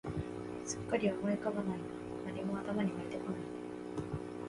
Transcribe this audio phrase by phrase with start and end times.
[0.65, 1.83] すっかり思い浮かばないな、
[2.33, 4.31] 何も頭に湧いてこないんだよ